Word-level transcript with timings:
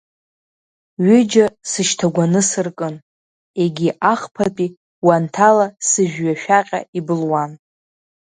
Ҩыџьа 1.05 1.45
сышьҭагәаны 1.69 2.41
сыркын, 2.49 2.95
егьи, 3.63 3.89
ахԥатәи 4.11 4.69
уанҭала 5.07 5.67
сыжәҩашәаҟьа 5.87 6.79
ибылуан. 6.97 7.51